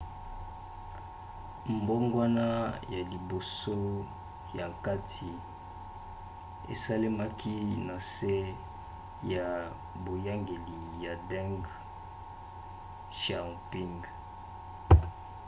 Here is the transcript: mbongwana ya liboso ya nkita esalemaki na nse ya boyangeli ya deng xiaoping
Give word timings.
mbongwana 1.79 2.45
ya 2.93 3.01
liboso 3.11 3.77
ya 4.57 4.65
nkita 4.73 5.27
esalemaki 6.73 7.55
na 7.87 7.95
nse 8.03 8.35
ya 9.33 9.47
boyangeli 10.03 10.77
ya 11.03 11.13
deng 11.29 11.53
xiaoping 13.19 13.97